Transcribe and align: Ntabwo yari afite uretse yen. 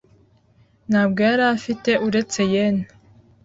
Ntabwo 0.89 1.19
yari 1.27 1.43
afite 1.55 1.91
uretse 2.07 2.39
yen. 2.53 2.75